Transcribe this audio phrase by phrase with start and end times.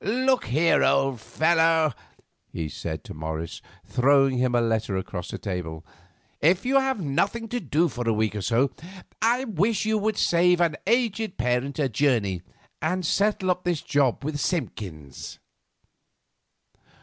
[0.03, 1.93] "Look here, old fellow,"
[2.49, 5.85] he said to Morris, throwing him a letter across the table;
[6.41, 8.71] "if you have nothing to do for a week or so,
[9.21, 12.41] I wish you would save an aged parent a journey
[12.81, 15.37] and settle up this job with Simpkins."